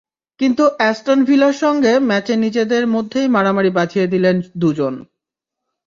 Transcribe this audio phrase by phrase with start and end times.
[0.39, 4.93] কিন্তু অ্যাস্টন ভিলার সঙ্গে ম্যাচে নিজেদের মধ্যেই মারামারি বাঁধিয়ে দিলেন দুজন।